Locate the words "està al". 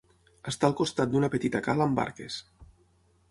0.51-0.73